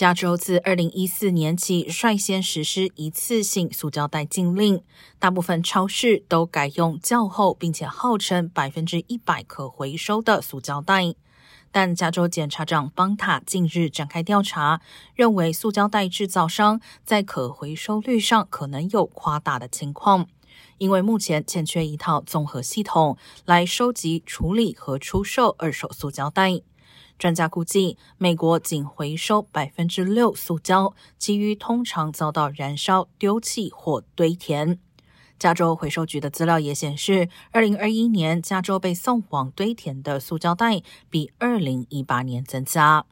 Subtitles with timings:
[0.00, 4.82] 加州自二零一四年起率先实施一次性塑胶袋禁令，
[5.18, 11.14] 大部分超市都改用较厚并且号称百分之一百可回收的塑胶袋。
[11.70, 14.80] 但加州检察长邦塔近日展开调查，
[15.14, 20.26] 认为塑胶袋制造商在可回收率上可能有夸大的情况，
[20.78, 26.62] 因为目前欠缺一套综合系统来收集、处理和出售二手塑胶袋。
[27.20, 34.78] 专家估计，美国仅回收百分之六塑胶，其余通常遭到燃烧、丢弃或堆填。
[35.38, 40.80] 加州回收局的资料也显示，二零二一年加州被送往堆填的塑胶袋
[41.10, 43.04] 比二零一八年增加。